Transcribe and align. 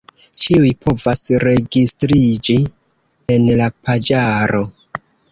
Ĉiuj 0.43 0.69
povas 0.85 1.19
registriĝi 1.43 2.55
en 3.35 3.45
la 3.59 3.67
paĝaro. 3.89 4.63